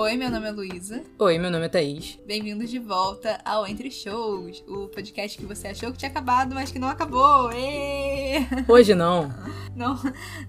[0.00, 1.02] Oi, meu nome é Luísa.
[1.18, 2.20] Oi, meu nome é Thaís.
[2.24, 6.70] Bem-vindos de volta ao Entre Shows, o podcast que você achou que tinha acabado, mas
[6.70, 7.50] que não acabou.
[7.50, 8.46] Êêê!
[8.68, 9.28] Hoje não.
[9.78, 9.96] Não,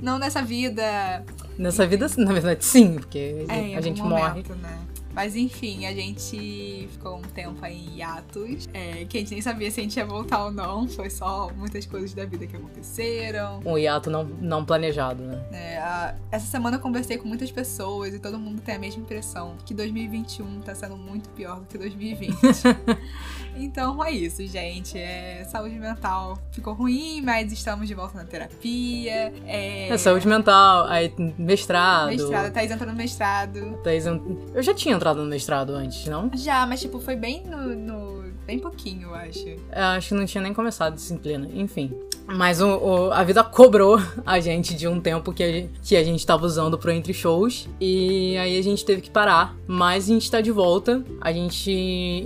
[0.01, 1.23] não nessa vida.
[1.55, 4.27] Nessa vida, na verdade, sim, porque É, a gente morre.
[4.29, 4.75] momento, né?
[5.13, 9.41] Mas enfim, a gente ficou um tempo aí em hiatos, é, que a gente nem
[9.41, 10.87] sabia se a gente ia voltar ou não.
[10.87, 13.59] Foi só muitas coisas da vida que aconteceram.
[13.65, 15.43] Um hiato não, não planejado, né?
[15.51, 19.01] É, a- essa semana eu conversei com muitas pessoas e todo mundo tem a mesma
[19.01, 22.35] impressão que 2021 tá sendo muito pior do que 2020.
[23.55, 24.97] então é isso, gente.
[24.97, 29.33] É, saúde mental ficou ruim, mas estamos de volta na terapia.
[29.45, 32.07] É, É saúde mental, aí mestrado.
[32.09, 33.79] mestrado, Thaís entrou no mestrado.
[33.83, 36.29] Thaís, Eu já tinha entrado no mestrado antes, não?
[36.35, 37.75] Já, mas tipo, foi bem no.
[37.75, 39.47] no- bem pouquinho, eu acho.
[39.47, 41.93] Eu acho que não tinha nem começado a disciplina, enfim.
[42.25, 45.95] Mas o, o- a vida cobrou a gente de um tempo que a, gente- que
[45.95, 47.67] a gente tava usando pro entre shows.
[47.79, 49.55] E aí a gente teve que parar.
[49.67, 51.03] Mas a gente tá de volta.
[51.21, 51.71] A gente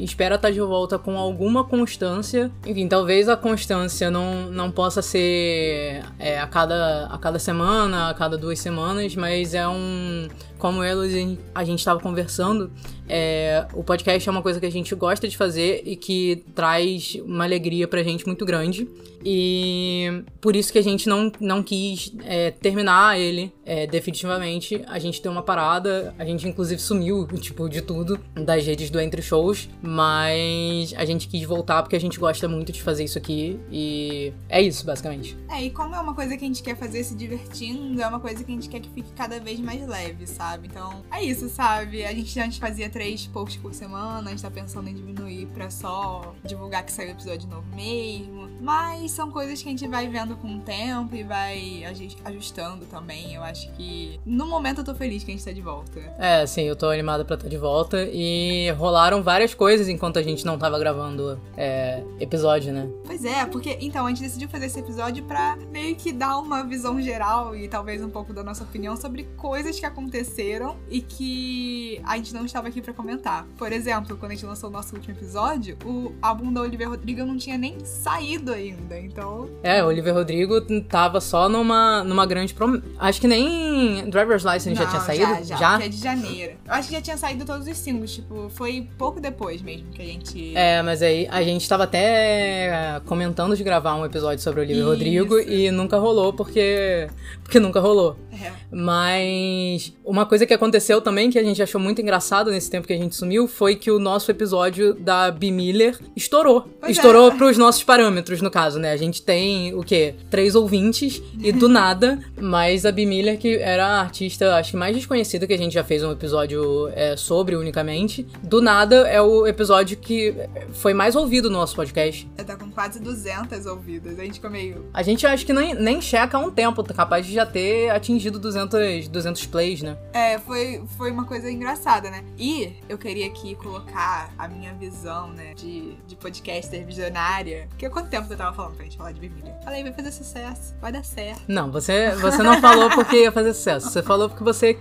[0.02, 2.50] espera estar de volta com alguma constância.
[2.66, 8.14] Enfim, talvez a constância não, não possa ser é, a, cada, a cada semana, a
[8.14, 10.28] cada duas semanas, mas é um.
[10.64, 12.72] Como eu e a gente tava conversando,
[13.10, 17.18] é, o podcast é uma coisa que a gente gosta de fazer e que traz
[17.26, 18.88] uma alegria pra gente muito grande.
[19.26, 24.84] E por isso que a gente não, não quis é, terminar ele é, definitivamente.
[24.88, 29.00] A gente deu uma parada, a gente inclusive sumiu, tipo, de tudo, das redes do
[29.00, 29.70] Entre Shows.
[29.82, 33.60] Mas a gente quis voltar porque a gente gosta muito de fazer isso aqui.
[33.72, 35.38] E é isso, basicamente.
[35.50, 38.20] É, e como é uma coisa que a gente quer fazer se divertindo, é uma
[38.20, 40.53] coisa que a gente quer que fique cada vez mais leve, sabe?
[40.66, 42.04] Então, é isso, sabe?
[42.06, 45.70] A gente antes fazia três posts por semana, a gente tá pensando em diminuir pra
[45.70, 48.50] só divulgar que saiu episódio novo mesmo.
[48.62, 52.86] Mas são coisas que a gente vai vendo com o tempo e vai aju- ajustando
[52.86, 53.34] também.
[53.34, 56.00] Eu acho que no momento eu tô feliz que a gente tá de volta.
[56.18, 58.08] É, sim, eu tô animada pra estar de volta.
[58.12, 62.88] E rolaram várias coisas enquanto a gente não tava gravando é, episódio, né?
[63.06, 66.64] Pois é, porque então a gente decidiu fazer esse episódio pra meio que dar uma
[66.64, 70.43] visão geral e talvez um pouco da nossa opinião sobre coisas que aconteceram
[70.90, 73.46] e que a gente não estava aqui pra comentar.
[73.58, 77.26] Por exemplo, quando a gente lançou o nosso último episódio, o álbum da Olivia Rodrigo
[77.26, 82.54] não tinha nem saído ainda, então É, o Oliver Rodrigo tava só numa, numa grande
[82.54, 82.82] prom...
[83.00, 85.46] Acho que nem Driver's License já Não, tinha saído?
[85.46, 86.54] Já, já, que é de janeiro.
[86.66, 90.02] Eu acho que já tinha saído todos os singles, tipo, foi pouco depois mesmo que
[90.02, 90.56] a gente.
[90.56, 94.82] É, mas aí a gente tava até comentando de gravar um episódio sobre o Oliver
[94.82, 94.90] Isso.
[94.90, 97.08] Rodrigo e nunca rolou porque
[97.44, 98.18] porque nunca rolou.
[98.32, 98.52] É.
[98.72, 102.94] Mas uma coisa que aconteceu também que a gente achou muito engraçado nesse tempo que
[102.94, 106.68] a gente sumiu foi que o nosso episódio da B Miller estourou.
[106.80, 106.92] Pois é.
[106.92, 108.92] estourou pros nossos parâmetros, no caso, né?
[108.92, 110.16] A gente tem o quê?
[110.30, 114.78] Três ouvintes e do nada, mas a B Miller, que era a artista, acho que
[114.78, 119.22] mais desconhecida que a gente já fez um episódio é, sobre unicamente, do nada é
[119.22, 120.34] o episódio que
[120.72, 122.30] foi mais ouvido no nosso podcast.
[122.38, 124.20] Já tá com quase 200 ouvidas.
[124.20, 124.86] A gente ficou meio.
[124.94, 127.90] A gente acho que nem, nem checa há um tempo, tá capaz de já ter
[127.90, 129.98] atingido 200, 200 plays, né?
[130.14, 132.24] É, foi, foi uma coisa engraçada, né?
[132.38, 137.66] E eu queria aqui colocar a minha visão, né, de, de podcaster visionária.
[137.70, 139.56] Porque há quanto tempo você tava falando pra gente falar de Bíblia?
[139.64, 141.42] Falei, vai fazer sucesso, vai dar certo.
[141.48, 143.90] Não, você, você não falou porque ia fazer sucesso.
[143.90, 144.78] Você falou porque você.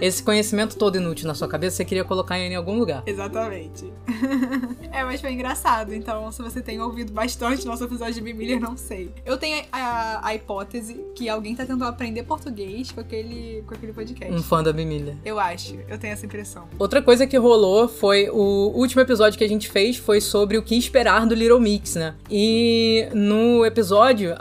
[0.00, 3.02] Esse conhecimento todo inútil na sua cabeça, você queria colocar em algum lugar.
[3.06, 3.90] Exatamente.
[4.92, 5.94] é, mas foi engraçado.
[5.94, 9.12] Então, se você tem ouvido bastante nosso episódio de Bíblia, não sei.
[9.24, 13.74] Eu tenho a, a- a hipótese que alguém tá tentando aprender português com aquele, com
[13.74, 14.34] aquele podcast.
[14.34, 15.16] Um fã da Bimilha.
[15.24, 16.64] Eu acho, eu tenho essa impressão.
[16.78, 20.62] Outra coisa que rolou foi o último episódio que a gente fez foi sobre o
[20.62, 22.14] que esperar do Little Mix, né?
[22.30, 24.36] E no episódio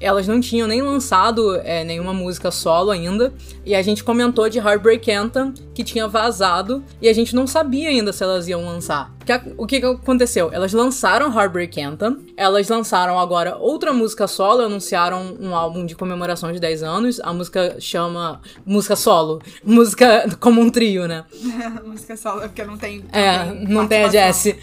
[0.00, 3.32] elas não tinham nem lançado é, nenhuma música solo ainda
[3.64, 7.88] e a gente comentou de Heartbreak Anthem que tinha vazado e a gente não sabia
[7.88, 9.12] ainda se elas iam lançar.
[9.56, 10.50] O que, aconteceu?
[10.52, 16.52] Elas lançaram Heartbreak Anthem, elas lançaram agora outra música solo, anunciaram um álbum de comemoração
[16.52, 17.20] de 10 anos.
[17.20, 21.24] A música chama música solo, música como um trio, né?
[21.86, 23.04] música solo, porque não tem.
[23.12, 24.08] É, não tem a.
[24.08, 24.56] Jessie.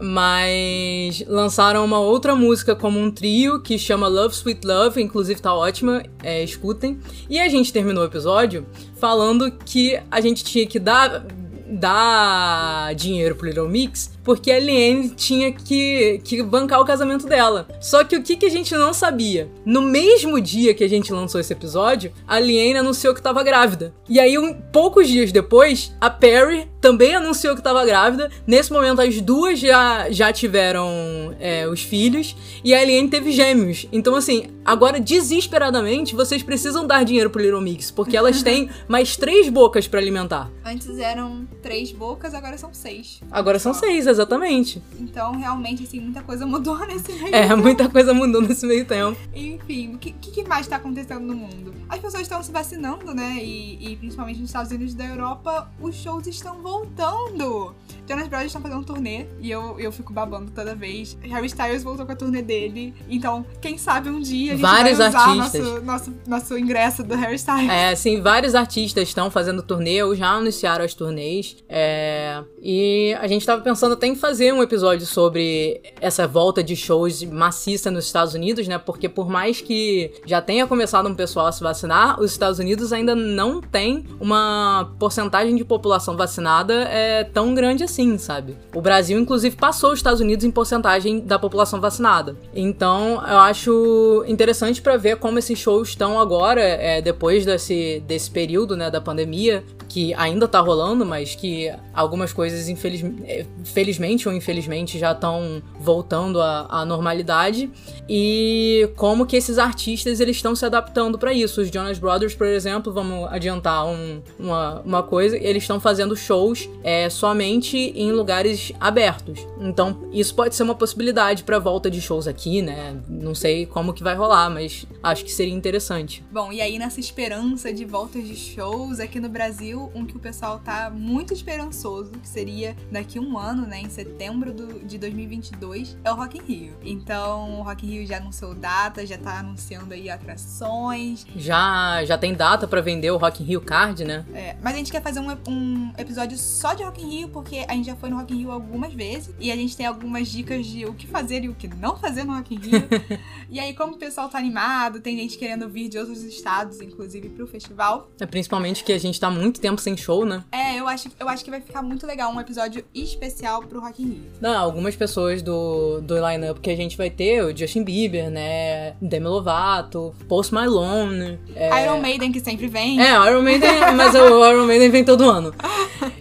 [0.00, 5.54] Mas lançaram uma outra música como um trio que chama Love Sweet Love, inclusive tá
[5.54, 6.98] ótima, é, escutem.
[7.28, 8.66] E a gente terminou o episódio
[8.96, 11.26] falando que a gente tinha que dar,
[11.66, 17.66] dar dinheiro pro Little Mix porque a Liane tinha que, que bancar o casamento dela.
[17.80, 19.50] Só que o que, que a gente não sabia?
[19.64, 23.94] No mesmo dia que a gente lançou esse episódio, a Liane anunciou que estava grávida.
[24.08, 28.30] E aí, um, poucos dias depois, a Perry também anunciou que estava grávida.
[28.46, 33.86] Nesse momento, as duas já, já tiveram é, os filhos e a Liane teve gêmeos.
[33.92, 39.16] Então, assim, agora desesperadamente vocês precisam dar dinheiro pro Little Mix, porque elas têm mais
[39.16, 40.50] três bocas para alimentar.
[40.64, 43.20] Antes eram três bocas, agora são seis.
[43.30, 44.82] Agora são seis, exatamente.
[44.98, 47.56] Então, realmente, assim, muita coisa mudou nesse meio É, tempo.
[47.62, 49.18] muita coisa mudou nesse meio tempo.
[49.34, 51.74] Enfim, o que, que mais tá acontecendo no mundo?
[51.88, 53.38] As pessoas estão se vacinando, né?
[53.42, 57.74] E, e principalmente nos Estados Unidos e da Europa, os shows estão voltando.
[58.10, 61.16] Jonas Brothers estão fazendo um turnê e eu, eu fico babando toda vez.
[61.22, 62.92] Harry Styles voltou com a turnê dele.
[63.08, 65.60] Então, quem sabe um dia a gente Vários vai usar artistas.
[65.62, 67.70] nosso, nosso, nosso ingresso do Harry Styles.
[67.70, 71.56] É, assim, vários artistas estão fazendo turnê ou já anunciaram as turnês.
[71.68, 76.74] É, e a gente tava pensando até em fazer um episódio sobre essa volta de
[76.74, 78.76] shows maciça nos Estados Unidos, né?
[78.76, 82.92] Porque por mais que já tenha começado um pessoal a se vacinar, os Estados Unidos
[82.92, 88.56] ainda não tem uma porcentagem de população vacinada é, tão grande assim, sabe?
[88.74, 92.36] O Brasil, inclusive, passou os Estados Unidos em porcentagem da população vacinada.
[92.54, 98.30] Então, eu acho interessante pra ver como esses shows estão agora, é, depois desse, desse
[98.30, 104.28] período, né, da pandemia, que ainda tá rolando, mas que algumas coisas, infeliz, é, felizmente
[104.28, 107.68] ou infelizmente, já estão voltando à, à normalidade.
[108.08, 111.60] E como que esses artistas, eles estão se adaptando pra isso.
[111.60, 116.68] Os Jonas Brothers, por exemplo, vamos adiantar um- uma, uma coisa, eles estão fazendo shows
[116.84, 119.40] é, somente em lugares abertos.
[119.60, 122.96] Então, isso pode ser uma possibilidade pra volta de shows aqui, né?
[123.08, 126.22] Não sei como que vai rolar, mas acho que seria interessante.
[126.32, 130.20] Bom, e aí nessa esperança de voltas de shows aqui no Brasil, um que o
[130.20, 135.96] pessoal tá muito esperançoso, que seria daqui um ano, né, em setembro do- de 2022,
[136.04, 136.72] é o Rock in Rio.
[136.82, 141.26] Então, o Rock in Rio já anunciou data, já tá anunciando aí atrações.
[141.36, 144.24] Já, já tem data pra vender o Rock in Rio Card, né?
[144.34, 147.64] É, mas a gente quer fazer um, um episódio só de Rock in Rio, porque
[147.70, 150.26] a gente já foi no Rock in Rio algumas vezes e a gente tem algumas
[150.26, 152.88] dicas de o que fazer e o que não fazer no Rock in Rio.
[153.48, 157.28] e aí, como o pessoal tá animado, tem gente querendo vir de outros estados, inclusive,
[157.28, 158.10] pro festival.
[158.18, 160.44] É principalmente que a gente tá muito tempo sem show, né?
[160.50, 164.02] É, eu acho, eu acho que vai ficar muito legal um episódio especial pro Rock
[164.02, 164.22] in Rio.
[164.40, 168.94] Não, algumas pessoas do, do line-up que a gente vai ter, o Justin Bieber, né?
[169.00, 171.38] Demi Lovato, Post Malone.
[171.54, 173.00] É, Iron Maiden, que sempre vem.
[173.00, 175.54] é, Iron Maiden, mas o Iron Maiden vem todo ano.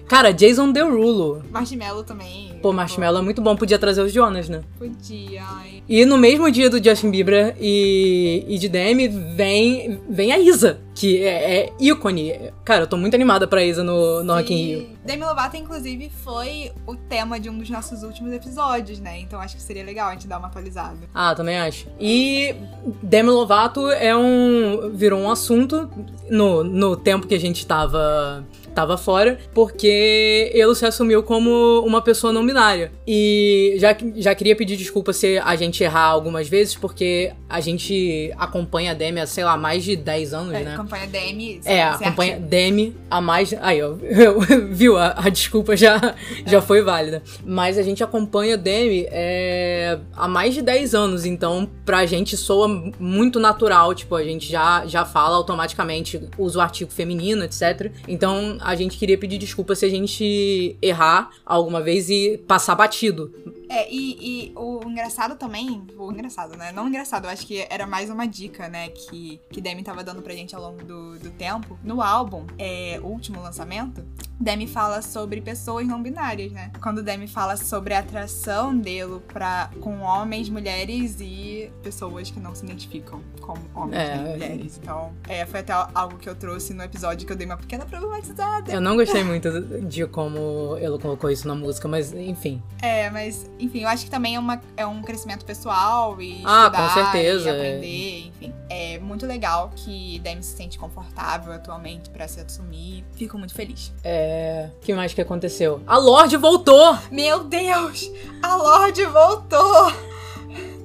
[0.07, 1.44] Cara, Jason Derulo.
[1.51, 2.57] Marshmello também.
[2.61, 4.61] Pô, Marshmello é muito bom, podia trazer os Jonas, né?
[4.77, 5.83] Podia, ai.
[5.88, 10.81] E no mesmo dia do Justin Bieber e, e de Demi, vem, vem a Isa,
[11.00, 12.51] que é, é ícone.
[12.66, 14.80] Cara, eu tô muito animada pra Isa no, no Rock in Rio.
[14.80, 14.98] Sim.
[15.06, 19.18] Demi Lovato, inclusive, foi o tema de um dos nossos últimos episódios, né?
[19.22, 20.98] Então acho que seria legal a gente dar uma atualizada.
[21.16, 21.88] Ah, também acho.
[21.98, 22.54] E
[23.01, 24.92] Demi Lovato é um.
[24.94, 25.90] virou um assunto
[26.30, 28.45] no, no tempo que a gente tava.
[28.74, 32.92] Tava fora, porque ele se assumiu como uma pessoa não binária.
[33.07, 38.31] E já, já queria pedir desculpa se a gente errar algumas vezes, porque a gente
[38.38, 40.75] acompanha a Demi há, sei lá, mais de 10 anos, É, né?
[40.75, 41.62] Campanha Demi.
[41.66, 43.54] É, acompanha Demi há mais.
[43.62, 43.94] Aí, ó,
[44.69, 44.98] viu?
[44.98, 47.24] A, a desculpa já, já foi válida.
[47.44, 52.68] Mas a gente acompanha Demi é, há mais de 10 anos, então pra gente soa
[53.00, 53.94] muito natural.
[53.95, 57.92] Tipo, a gente já, já fala automaticamente, usa o artigo feminino, etc.
[58.07, 63.33] Então a gente queria pedir desculpa se a gente errar alguma vez e passar batido.
[63.69, 66.71] É, e, e o engraçado também, o engraçado, né?
[66.71, 70.21] Não engraçado, eu acho que era mais uma dica, né, que, que Demi tava dando
[70.23, 71.77] pra gente ao longo do, do tempo.
[71.83, 74.04] No álbum, é, último lançamento,
[74.40, 76.72] Demi fala sobre pessoas não binárias, né?
[76.81, 82.56] Quando Demi fala sobre a atração dele pra, com homens, mulheres e pessoas que não
[82.56, 84.16] se identificam como homens É.
[84.16, 84.80] nem mulheres.
[84.81, 87.86] Então, é, foi até algo que eu trouxe no episódio que eu dei uma pequena
[87.86, 88.72] problematizada.
[88.72, 89.50] Eu não gostei muito
[89.84, 92.62] de como ele colocou isso na música, mas enfim.
[92.81, 96.69] É, mas, enfim, eu acho que também é, uma, é um crescimento pessoal e Ah,
[96.74, 97.56] com estudar certeza, e é.
[97.56, 98.54] aprender, enfim.
[98.69, 103.04] É muito legal que Demi se sente confortável atualmente pra se assumir.
[103.16, 103.92] Fico muito feliz.
[104.04, 104.29] É.
[104.78, 105.81] O que mais que aconteceu?
[105.88, 106.98] A Lorde voltou!
[107.12, 108.09] Meu Deus!
[108.42, 109.92] A Lorde voltou!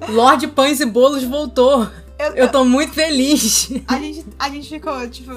[0.09, 1.87] Lorde Pães e Bolos voltou!
[2.17, 3.69] Eu- Eu tô muito feliz!
[3.87, 5.31] a, gente, a gente ficou, tipo...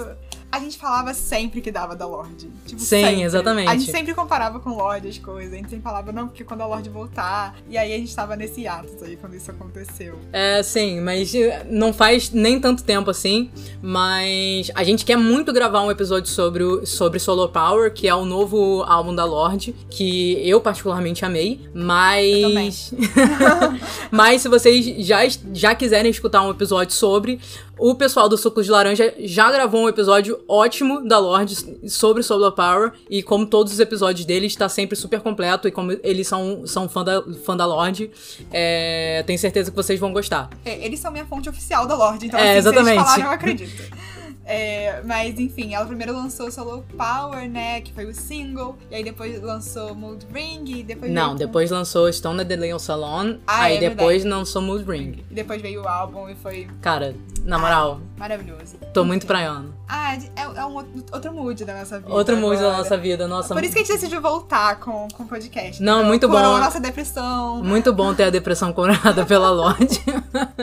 [0.51, 2.51] a gente falava sempre que dava da Lorde.
[2.65, 3.23] Tipo, Sim, sempre.
[3.23, 3.69] exatamente.
[3.69, 5.53] A gente sempre comparava com Lorde as coisas.
[5.53, 7.55] A gente sempre falava, não, porque quando a Lorde voltar.
[7.69, 10.19] E aí a gente tava nesse ato aí quando isso aconteceu.
[10.33, 13.51] É, sim, mas eh, não faz nem tanto tempo assim.
[13.83, 18.15] Mas a gente quer muito gravar um episódio sobre, o, sobre Solar Power, que é
[18.15, 21.69] o novo álbum da Lorde, que eu particularmente amei.
[21.75, 22.95] Mas.
[24.11, 25.21] mas se vocês já,
[25.53, 27.39] já quiserem escutar um episódio sobre,
[27.79, 31.57] o pessoal do Sucos de Laranja já gravou um episódio ótimo da Lorde
[31.89, 32.93] sobre Solar Power.
[33.09, 35.69] E como todos os episódios deles, está sempre super completo.
[35.69, 38.11] E como eles são, são fã, da, fã da Lorde,
[38.53, 40.51] é, tenho certeza que vocês vão gostar.
[40.65, 42.87] É, eles são minha fonte oficial da Lorde, então É, assim, exatamente.
[42.87, 43.83] se eles falaram, eu acredito.
[44.51, 47.83] É, mas enfim, ela primeiro lançou Solo Power, né?
[47.83, 48.79] Que foi o single.
[48.91, 50.65] E aí depois lançou Mood Ring.
[50.67, 53.37] E depois Não, veio depois lançou Stone the Leon Salon.
[53.47, 55.23] Ah, aí é depois lançou Mood Ring.
[55.31, 57.15] E depois veio o álbum e foi Cara,
[57.45, 58.77] na moral, maravilhoso.
[58.95, 59.75] tô muito praiano.
[59.87, 60.21] Ah, é,
[60.61, 62.13] é um outro, mood da nossa vida.
[62.13, 62.79] Outro mood da agora.
[62.79, 63.55] nossa vida, nossa.
[63.55, 65.83] Por isso que a gente decidiu voltar com, com o podcast.
[65.83, 66.37] Não, Então, muito bom.
[66.37, 67.63] a nossa depressão.
[67.63, 70.01] Muito bom ter a depressão curada pela Lorde.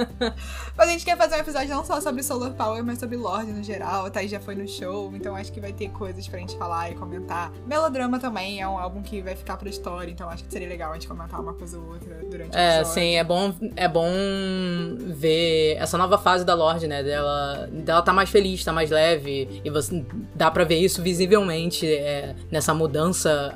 [0.78, 3.52] Mas a gente quer fazer um episódio não só sobre Solar Power, mas sobre Lorde
[3.52, 3.75] no geral.
[3.84, 6.92] A Thaís já foi no show, então acho que vai ter coisas pra gente falar
[6.92, 7.52] e comentar.
[7.66, 10.92] Melodrama também é um álbum que vai ficar pra história, então acho que seria legal
[10.92, 14.10] a gente comentar uma coisa ou outra durante o É, sim, é bom, é bom
[15.00, 17.04] ver essa nova fase da Lorde, né?
[17.04, 19.62] Dela, dela tá mais feliz, tá mais leve.
[19.64, 23.56] E você dá pra ver isso visivelmente é, nessa mudança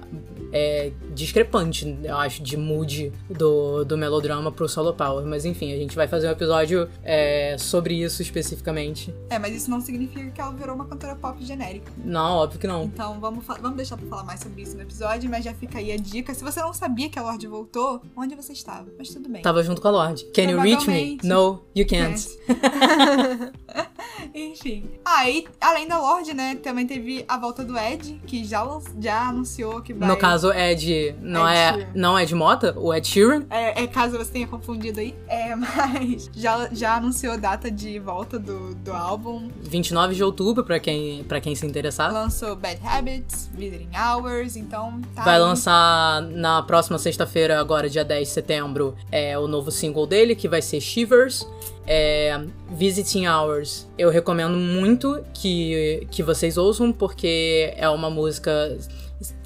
[0.51, 5.25] é, discrepante, eu acho, de mood do, do melodrama pro solo power.
[5.25, 9.13] Mas enfim, a gente vai fazer um episódio é, sobre isso especificamente.
[9.29, 11.91] É, mas isso não significa que ela virou uma cantora pop genérica.
[12.03, 12.83] Não, óbvio que não.
[12.83, 15.91] Então vamos, vamos deixar pra falar mais sobre isso no episódio, mas já fica aí
[15.91, 16.33] a dica.
[16.33, 18.87] Se você não sabia que a Lorde voltou, onde você estava?
[18.97, 19.41] Mas tudo bem.
[19.41, 20.25] Tava junto com a Lorde.
[20.33, 21.17] Can you reach me?
[21.23, 22.27] No, you can't.
[24.33, 24.89] Enfim.
[25.03, 28.65] Ah, e além da Lorde, né, também teve a volta do Ed, que já,
[28.99, 30.07] já anunciou que vai.
[30.07, 31.87] No caso, Ed não Ed é, Sheeran.
[31.93, 33.43] não é de Mota, o Ed Sheeran.
[33.49, 35.15] É, é, caso você tenha confundido aí.
[35.27, 39.49] É, mas já, já anunciou a data de volta do, do álbum.
[39.61, 42.11] 29 de outubro, pra quem, pra quem se interessar.
[42.11, 45.23] Lançou Bad Habits, Visiting Hours, então tá.
[45.23, 45.41] Vai aí.
[45.41, 50.47] lançar na próxima sexta-feira, agora dia 10 de setembro, é o novo single dele, que
[50.47, 51.45] vai ser Shivers.
[51.91, 53.89] É, Visiting Hours.
[53.97, 58.77] Eu recomendo muito que, que vocês ouçam, porque é uma música.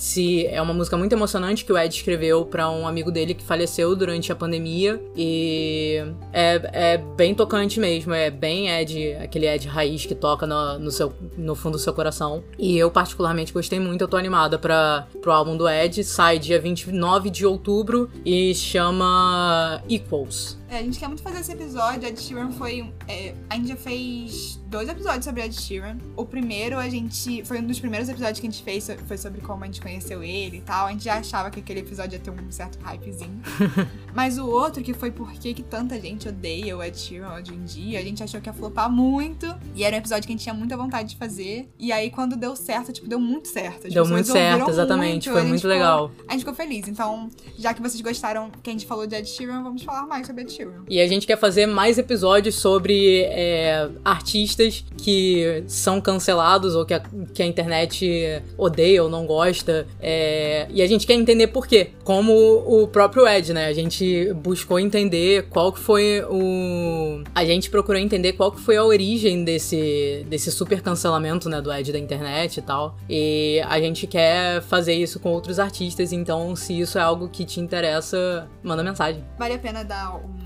[0.03, 3.41] Se é uma música muito emocionante que o Ed escreveu pra um amigo dele que
[3.41, 5.95] faleceu durante a pandemia e
[6.33, 10.91] é, é bem tocante mesmo, é bem Ed, aquele Ed raiz que toca no, no,
[10.91, 12.43] seu, no fundo do seu coração.
[12.59, 16.59] E eu particularmente gostei muito, eu tô animada para pro álbum do Ed, sai dia
[16.59, 20.61] 29 de outubro e chama Equals.
[20.69, 22.07] É, a gente quer muito fazer esse episódio.
[22.07, 22.91] Ed Sheeran foi.
[23.07, 25.97] é, a gente já fez dois episódios sobre Ed Sheeran.
[26.17, 27.45] O primeiro, a gente.
[27.45, 28.87] Foi um dos primeiros episódios que a gente fez.
[29.07, 29.92] Foi sobre como a gente conheceu
[30.23, 30.87] ele e tal.
[30.87, 33.41] A gente já achava que aquele episódio ia ter um certo hypezinho.
[34.13, 37.63] Mas o outro, que foi por que tanta gente odeia o Ed Sheeran hoje em
[37.63, 39.45] dia, a gente achou que ia flopar muito.
[39.75, 41.69] E era um episódio que a gente tinha muita vontade de fazer.
[41.77, 43.87] E aí, quando deu certo, tipo, deu muito certo.
[43.87, 46.11] As Deu muito certo, exatamente, muito, foi muito ficou- legal.
[46.27, 46.87] A gente ficou feliz.
[46.87, 50.25] Então, já que vocês gostaram que a gente falou de Ed Sheeran, vamos falar mais
[50.27, 50.83] sobre Ed Sheeran.
[50.89, 56.93] E a gente quer fazer mais episódios sobre é, artistas que são cancelados ou que
[56.93, 56.99] a,
[57.33, 59.72] que a internet odeia ou não gosta.
[59.99, 61.91] É, e a gente quer entender por quê.
[62.03, 63.67] Como o próprio Ed, né?
[63.67, 67.23] A gente buscou entender qual que foi o.
[67.33, 71.61] A gente procurou entender qual que foi a origem desse, desse super cancelamento, né?
[71.61, 72.97] Do Ed da internet e tal.
[73.09, 76.11] E a gente quer fazer isso com outros artistas.
[76.11, 79.23] Então, se isso é algo que te interessa, manda mensagem.
[79.37, 80.42] Vale a pena dar um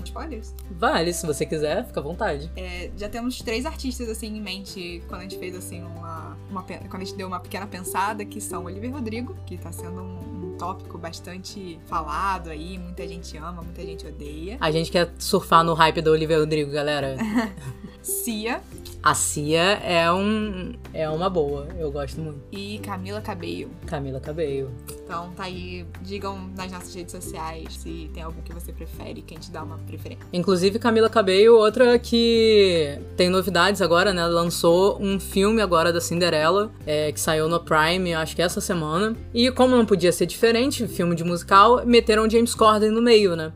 [0.70, 2.50] Vale, se você quiser, fica à vontade.
[2.56, 6.62] É, já temos três artistas assim em mente quando a gente fez assim uma, uma
[6.62, 10.52] quando a gente deu uma pequena pensada que são Oliver Rodrigo que tá sendo um,
[10.52, 15.62] um tópico bastante falado aí muita gente ama muita gente odeia A gente quer surfar
[15.64, 17.16] no hype do Olivia Rodrigo, galera.
[18.02, 18.60] Cia
[19.02, 22.40] A Cia é um é uma boa, eu gosto muito.
[22.50, 24.70] e Camila Cabello Camila Cabello.
[25.08, 29.34] Então tá aí digam nas nossas redes sociais se tem algum que você prefere que
[29.34, 34.26] a gente dá uma preferência Inclusive Camila Cabello, outra que tem novidades agora, né?
[34.26, 39.16] Lançou um filme agora da Cinderela, é, que saiu no Prime, acho que essa semana.
[39.32, 43.52] E como não podia ser diferente, filme de musical, meteram James Corden no meio, né?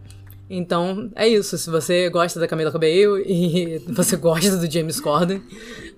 [0.48, 1.56] Então, é isso.
[1.58, 5.42] Se você gosta da Camila Cabello e você gosta do James Corden,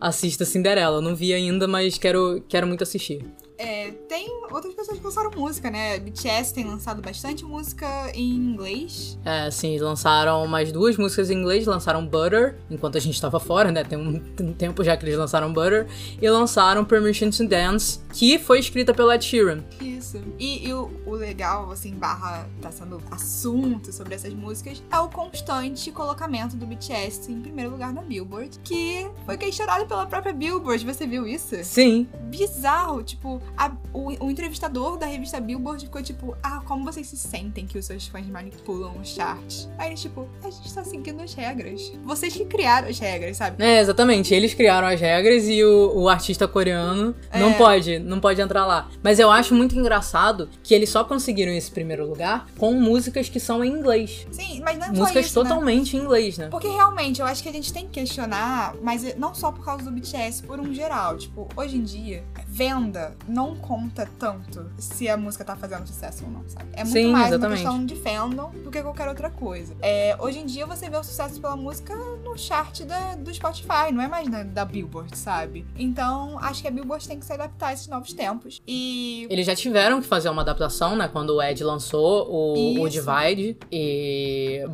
[0.01, 0.97] assista Cinderela.
[0.97, 3.25] Eu não vi ainda, mas quero, quero muito assistir.
[3.65, 5.99] É, tem outras pessoas que lançaram música, né?
[5.99, 9.19] BTS tem lançado bastante música em inglês.
[9.25, 13.73] É, sim, lançaram mais duas músicas em inglês, lançaram Butter, enquanto a gente tava fora,
[13.73, 13.83] né?
[13.83, 15.87] Tem um, tem um tempo já que eles lançaram Butter,
[16.21, 19.65] e lançaram Permission to Dance, que foi escrita pela Ed Sheeran.
[19.81, 20.23] Isso.
[20.39, 25.09] E, e o, o legal, assim, barra tá sendo assunto sobre essas músicas, é o
[25.09, 30.85] constante colocamento do BTS em primeiro lugar na Billboard, que foi questionado pela própria Billboard.
[30.85, 31.57] Você viu isso?
[31.65, 32.07] Sim.
[32.25, 33.03] Bizarro.
[33.03, 37.67] Tipo, a- o, o entrevistador da revista Billboard ficou tipo, ah, como vocês se sentem
[37.67, 39.69] que os seus fãs manipulam os charts?
[39.79, 41.93] Aí eles, tipo, a gente tá seguindo as regras.
[42.05, 43.63] Vocês que criaram as regras, sabe?
[43.65, 44.35] É, exatamente.
[44.35, 47.55] Eles criaram as regras e o, o artista coreano não É.
[47.55, 48.89] pode, não pode entrar lá.
[49.03, 53.39] Mas eu acho muito engraçado que eles só conseguiram esse primeiro lugar com músicas que
[53.41, 54.27] são em inglês.
[54.31, 55.49] Sim, mas não é músicas isso, né?
[55.49, 56.49] totalmente em inglês, né?
[56.49, 59.85] Porque realmente, eu acho que a gente tem que questionar, mas não só por causa
[59.85, 61.17] do BTS, por um geral.
[61.17, 66.31] Tipo, hoje em dia, venda não conta tanto se a música tá fazendo sucesso ou
[66.31, 66.69] não, sabe?
[66.73, 67.65] É muito Sim, mais exatamente.
[67.65, 69.75] uma questão de fandom do que qualquer outra coisa.
[69.83, 71.93] É, hoje em dia, você vê o sucesso pela música
[72.23, 75.67] no chart da, do Spotify, não é mais na- da Billboard, sabe?
[75.77, 78.63] Então, acho que a Billboard tem que se adaptar a esses novos tempos.
[78.69, 81.09] E Eles já tiveram que fazer uma adaptação, né?
[81.09, 82.89] Quando o Ed lançou o, o.
[82.89, 83.57] Divide.
[83.73, 84.65] E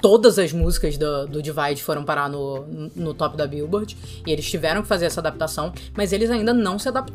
[0.00, 2.64] todas as músicas do, do Divide foram parar no,
[2.96, 3.96] no top da Billboard.
[4.26, 5.72] E eles tiveram que fazer essa adaptação.
[5.96, 7.11] Mas eles ainda não se adaptaram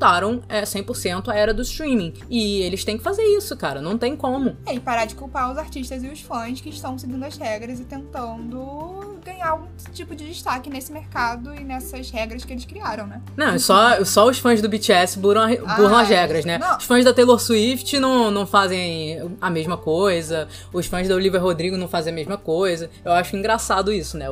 [0.49, 2.13] é, 100% à era do streaming.
[2.29, 3.81] E eles têm que fazer isso, cara.
[3.81, 4.55] Não tem como.
[4.65, 7.79] É, e parar de culpar os artistas e os fãs que estão seguindo as regras
[7.79, 13.05] e tentando ganhar algum tipo de destaque nesse mercado e nessas regras que eles criaram,
[13.07, 13.21] né?
[13.35, 16.57] Não, é só, só os fãs do BTS burlam, a- burlam Ah, as regras, né?
[16.57, 16.77] não.
[16.77, 21.39] Os fãs da Taylor Swift não, não fazem a mesma coisa, os fãs da Olivia
[21.39, 22.89] Rodrigo não fazem a mesma coisa.
[23.03, 24.27] Eu acho engraçado isso, né?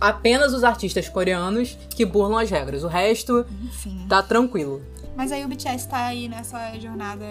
[0.00, 2.84] Apenas os artistas coreanos que burlam as regras.
[2.84, 4.04] O resto Enfim.
[4.08, 4.82] tá tranquilo.
[5.16, 7.26] Mas aí o BTS tá aí nessa jornada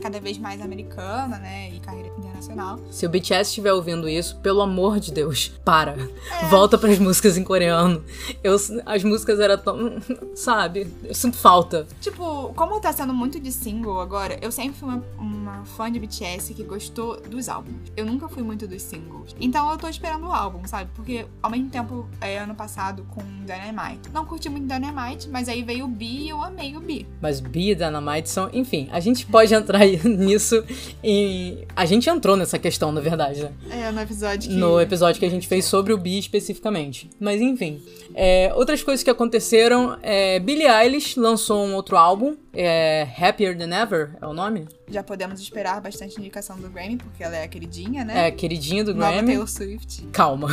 [0.00, 1.70] cada vez mais americana, né?
[1.70, 2.78] E carreira internacional.
[2.90, 5.96] Se o BTS estiver ouvindo isso, pelo amor de Deus, para.
[6.42, 6.46] É.
[6.46, 8.04] Volta pras músicas em coreano.
[8.42, 9.96] Eu, as músicas eram tão.
[10.34, 10.86] Sabe?
[11.04, 11.86] Eu sinto falta.
[12.00, 15.98] Tipo, como tá sendo muito de single agora, eu sempre fui uma, uma fã de
[15.98, 17.92] BTS que gostou dos álbuns.
[17.96, 19.34] Eu nunca fui muito dos singles.
[19.40, 20.90] Então eu tô esperando o álbum, sabe?
[20.94, 24.10] Porque ao mesmo tempo, é, ano passado com Dynamite.
[24.12, 27.06] Não curti muito Dynamite, mas aí veio o B e eu amei o B.
[27.20, 28.50] Mas Bee e Dynamite são.
[28.52, 30.64] Enfim, a gente pode entrar nisso
[31.02, 31.66] e.
[31.76, 33.52] A gente entrou nessa questão, na verdade, né?
[33.70, 34.56] É, no episódio que.
[34.56, 37.10] No episódio que a gente fez sobre o Bee especificamente.
[37.20, 37.82] Mas enfim.
[38.14, 39.98] É, outras coisas que aconteceram.
[40.02, 42.36] É, Billie Eilish lançou um outro álbum.
[42.52, 44.68] É, Happier Than Ever é o nome?
[44.88, 48.28] Já podemos esperar bastante indicação do Grammy, porque ela é a queridinha, né?
[48.28, 49.28] É, queridinha do Nova Grammy.
[49.28, 50.06] Taylor Swift.
[50.12, 50.48] Calma.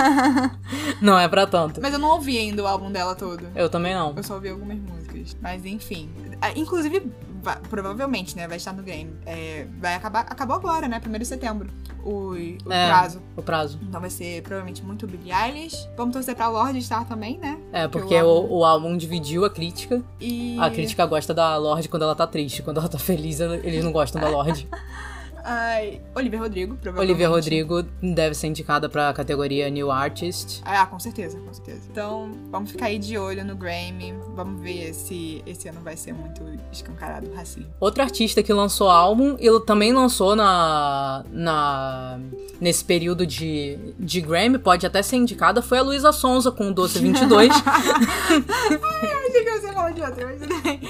[1.02, 1.80] Não é pra tanto.
[1.80, 3.46] Mas eu não ouvi ainda o álbum dela todo.
[3.54, 4.14] Eu também não.
[4.16, 5.36] Eu só ouvi algumas músicas.
[5.40, 6.08] Mas enfim.
[6.40, 7.02] Ah, Inclusive,
[7.46, 8.46] vai- provavelmente, né?
[8.48, 9.14] Vai estar no Grammy.
[9.24, 10.20] É, vai acabar.
[10.22, 11.00] Acabou agora, né?
[11.04, 11.70] 1 de setembro.
[12.04, 12.86] O, o É.
[12.88, 13.22] prazo.
[13.36, 13.78] O prazo.
[13.82, 15.88] Então vai ser provavelmente muito Billie Eilish.
[15.96, 17.58] Vamos torcer pra Lorde estar também, né?
[17.72, 20.02] É, Que porque o o, álbum- o álbum dividiu a crítica.
[20.20, 20.56] E.
[20.60, 22.62] A crítica gosta da Lorde quando ela tá triste.
[22.62, 24.68] Quando ela tá feliz, eles não gostam da Lorde.
[25.48, 27.08] Ai, Olivia Rodrigo, provavelmente.
[27.08, 30.60] Olivia Rodrigo deve ser indicada pra categoria New Artist.
[30.64, 31.82] Ah, com certeza, com certeza.
[31.88, 34.12] Então, vamos ficar aí de olho no Grammy.
[34.34, 37.72] Vamos ver se esse ano vai ser muito escancarado o racismo.
[37.78, 42.18] Outra artista que lançou álbum, ele também lançou na, na
[42.60, 46.74] nesse período de, de Grammy, pode até ser indicada, foi a Luísa Sonza com o
[46.74, 47.50] Doce 22.
[47.50, 47.54] Eu
[49.28, 50.80] achei que você falar de outra, mas tudo bem.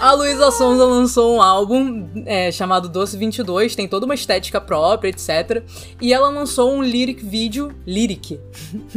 [0.00, 5.10] A Luísa Sonza lançou um álbum é, chamado Doce 22, tem toda uma estética própria,
[5.10, 5.62] etc.
[6.00, 8.40] E ela lançou um lyric vídeo, lyric.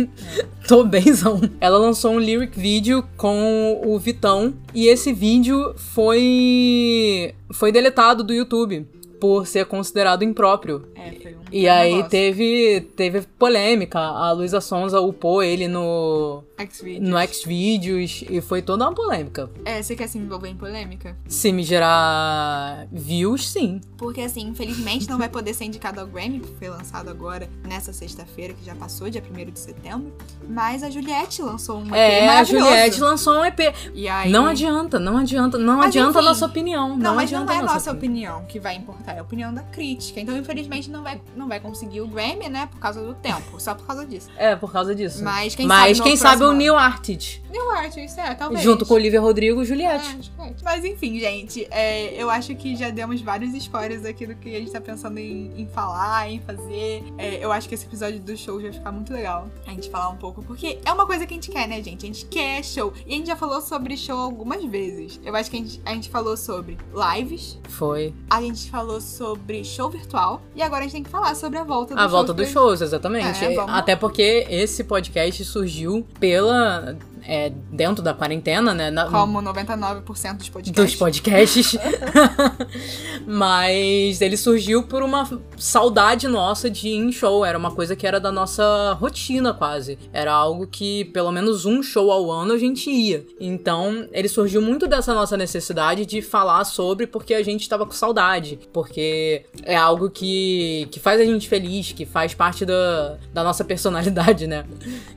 [0.68, 1.42] Tô benzão.
[1.60, 8.34] Ela lançou um lyric vídeo com o Vitão e esse vídeo foi foi deletado do
[8.34, 8.88] YouTube
[9.24, 10.86] por ser considerado impróprio.
[10.96, 11.40] É, foi um.
[11.50, 12.10] E aí negócio.
[12.10, 13.98] teve, teve polêmica.
[13.98, 17.10] A Luísa Sonza upou ele no, Xvideos.
[17.10, 19.50] no Xvideos e foi toda uma polêmica.
[19.64, 21.16] É, você quer se envolver em polêmica?
[21.26, 23.80] Se me gerar views, sim.
[23.98, 27.94] Porque, assim, infelizmente não vai poder ser indicado ao Grammy, porque foi lançado agora nessa
[27.94, 30.12] sexta-feira, que já passou, dia 1 de setembro.
[30.50, 32.44] Mas a Juliette lançou um EP É, a.
[32.44, 33.60] Juliette lançou um EP.
[33.94, 34.30] E aí...
[34.30, 36.30] Não adianta, não adianta, não Mas, adianta a enfim.
[36.30, 36.90] nossa opinião.
[36.90, 39.22] Não, Não, mas não adianta é a nossa nossa opinião que vai importar é a
[39.22, 40.20] opinião da crítica.
[40.20, 42.68] Então, infelizmente, não vai, não vai conseguir o Grammy, né?
[42.68, 43.60] Por causa do tempo.
[43.60, 44.30] Só por causa disso.
[44.38, 45.24] É, por causa disso.
[45.24, 47.44] Mas quem Mas sabe quem sabe o Neil Artist.
[47.50, 48.62] New Artist, é, talvez.
[48.62, 50.32] Junto com Olivia Rodrigo e Juliette.
[50.40, 50.56] É, é.
[50.64, 54.60] Mas enfim, gente, é, eu acho que já demos vários spoilers aqui do que a
[54.60, 57.04] gente tá pensando em, em falar, em fazer.
[57.18, 60.10] É, eu acho que esse episódio do show vai ficar muito legal a gente falar
[60.10, 62.04] um pouco, porque é uma coisa que a gente quer, né, gente?
[62.04, 62.94] A gente quer show.
[63.06, 65.20] E a gente já falou sobre show algumas vezes.
[65.24, 68.14] Eu acho que a gente, a gente falou sobre lives, Foi.
[68.30, 71.64] a gente falou sobre show virtual, e agora a gente tem que falar sobre a
[71.64, 73.44] volta do A show volta dos shows, exatamente.
[73.44, 76.98] É, vamos- Até porque esse podcast surgiu pela.
[77.26, 78.92] É, dentro da quarentena, né?
[78.92, 80.72] na- Como 99% dos podcasts.
[80.72, 81.78] dos podcasts.
[83.26, 87.46] Mas ele surgiu por uma saudade nossa de ir em show.
[87.46, 89.98] Era uma coisa que era da nossa rotina, quase.
[90.12, 93.26] Era algo que, pelo menos um show ao ano, a gente ia.
[93.40, 97.92] Então, ele surgiu muito dessa nossa necessidade de falar sobre porque a gente tava com
[97.94, 98.60] saudade.
[98.72, 103.64] Porque é algo que, que faz a gente feliz, que faz parte da, da nossa
[103.64, 104.66] personalidade, né?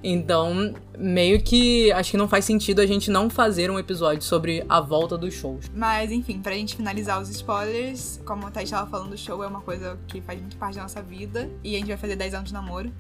[0.03, 4.65] Então, meio que acho que não faz sentido a gente não fazer um episódio sobre
[4.69, 5.71] a volta dos shows.
[5.75, 9.47] Mas enfim, pra gente finalizar os spoilers, como a Thaís tava falando, o show é
[9.47, 11.49] uma coisa que faz muito parte da nossa vida.
[11.65, 12.93] E a gente vai fazer 10 anos de namoro.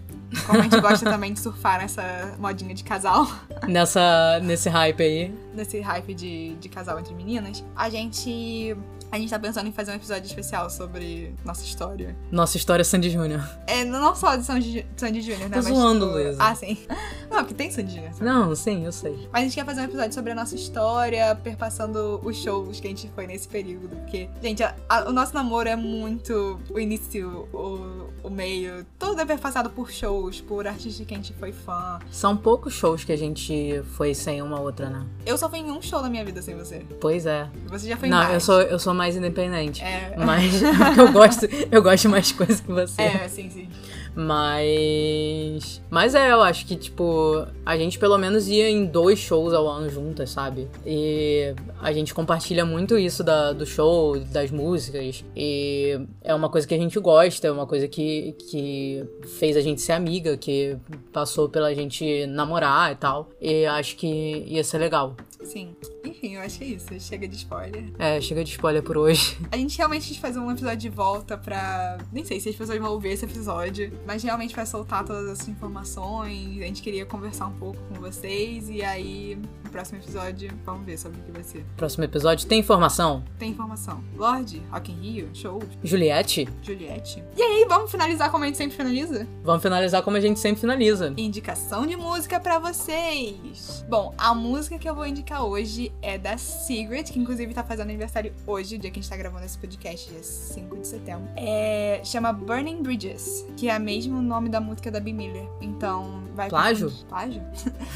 [0.46, 3.28] Como a gente gosta também de surfar nessa modinha de casal,
[3.68, 5.34] Nessa, nesse hype aí.
[5.54, 8.76] nesse hype de, de casal entre meninas, a gente.
[9.16, 12.14] A gente tá pensando em fazer um episódio especial sobre nossa história.
[12.30, 13.42] Nossa história é Sandy Júnior.
[13.66, 15.56] É, não só de Sandy, Sandy Júnior, né?
[15.56, 16.18] Tô zoando, tipo...
[16.18, 16.36] Luísa.
[16.38, 16.76] Ah, sim.
[17.30, 18.12] Não, porque tem Sandy Júnior.
[18.20, 19.28] Não, sim, eu sei.
[19.32, 22.86] Mas a gente quer fazer um episódio sobre a nossa história, perpassando os shows que
[22.86, 23.88] a gente foi nesse período.
[23.96, 28.86] Porque, gente, a- a- o nosso namoro é muito o início, o, o meio.
[28.98, 31.98] Tudo é perpassado por shows, por artistas que a gente foi fã.
[32.10, 35.04] São poucos shows que a gente foi sem uma outra, né?
[35.24, 36.84] Eu só fui em um show na minha vida sem você.
[37.00, 37.48] Pois é.
[37.66, 39.82] Você já foi em Não, eu sou, eu sou mais independente.
[39.82, 40.62] É, Mas
[40.98, 43.02] eu gosto, eu gosto de mais coisas que você.
[43.02, 43.68] é, sim, sim.
[44.16, 45.82] Mas.
[45.90, 49.68] Mas é, eu acho que, tipo, a gente pelo menos ia em dois shows ao
[49.68, 50.66] ano juntas, sabe?
[50.86, 55.22] E a gente compartilha muito isso da, do show, das músicas.
[55.36, 59.04] E é uma coisa que a gente gosta, é uma coisa que, que
[59.38, 60.78] fez a gente ser amiga, que
[61.12, 63.28] passou pela gente namorar e tal.
[63.38, 65.14] E acho que ia ser legal.
[65.42, 65.76] Sim.
[66.16, 67.00] Enfim, eu acho que é isso.
[67.00, 67.84] Chega de spoiler.
[67.98, 69.36] É, chega de spoiler por hoje.
[69.52, 71.98] A gente realmente quis fazer um episódio de volta pra.
[72.10, 75.48] Nem sei se as pessoas vão ouvir esse episódio, mas realmente vai soltar todas essas
[75.48, 76.62] informações.
[76.62, 80.98] A gente queria conversar um pouco com vocês e aí no próximo episódio vamos ver
[80.98, 81.64] sobre o que vai ser.
[81.76, 83.22] Próximo episódio tem informação.
[83.38, 84.02] Tem informação.
[84.16, 87.22] Lorde, Rock in Rio, show, Juliette, Juliette.
[87.36, 89.26] E aí, vamos finalizar como a gente sempre finaliza?
[89.44, 91.12] vamos finalizar como a gente sempre finaliza.
[91.16, 93.84] Indicação de música pra vocês.
[93.88, 97.88] Bom, a música que eu vou indicar hoje é da Secret, que inclusive tá fazendo
[97.88, 101.28] aniversário hoje, o dia que a gente tá gravando esse podcast, dia 5 de setembro.
[101.36, 105.12] É, chama Burning Bridges, que é mesmo o nome da música da B.
[105.12, 105.48] Miller.
[105.60, 106.92] Então, vai Plágio?
[107.08, 107.42] Plágio?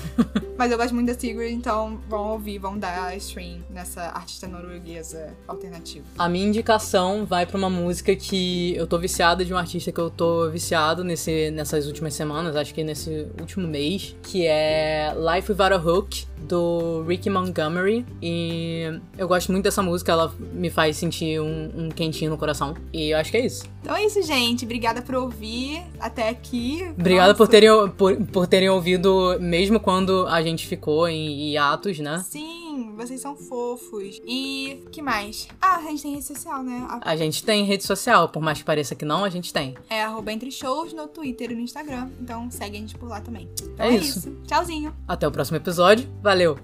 [0.58, 5.32] Mas eu gosto muito da Secret, então vão ouvir, vão dar stream nessa artista norueguesa
[5.46, 6.04] alternativa.
[6.18, 10.00] A minha indicação vai pra uma música que eu tô viciada de um artista que
[10.00, 15.50] eu tô viciado nesse, nessas últimas semanas, acho que nesse último mês, que é Life
[15.52, 17.99] Without a Hook, do Ricky Montgomery.
[18.22, 22.74] E eu gosto muito dessa música, ela me faz sentir um, um quentinho no coração.
[22.92, 23.64] E eu acho que é isso.
[23.82, 24.64] Então é isso, gente.
[24.64, 26.86] Obrigada por ouvir até aqui.
[26.98, 27.36] Obrigada Nossa.
[27.36, 32.22] por terem, por, por terem ouvido, mesmo quando a gente ficou em hiatos, né?
[32.28, 34.20] Sim, vocês são fofos.
[34.26, 35.48] E que mais?
[35.60, 36.86] Ah, a gente tem rede social, né?
[36.88, 39.74] A- A gente tem rede social, por mais que pareça que não, a gente tem.
[39.88, 42.08] É arroba entre shows no Twitter e no Instagram.
[42.20, 43.48] Então segue a gente por lá também.
[43.62, 44.18] Então É é, isso.
[44.18, 44.36] isso.
[44.46, 44.94] Tchauzinho.
[45.08, 46.06] Até o próximo episódio.
[46.22, 46.58] Valeu!